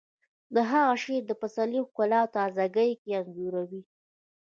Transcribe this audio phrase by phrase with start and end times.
[0.55, 3.81] د هغه شعر د پسرلي ښکلا او تازه ګي انځوروي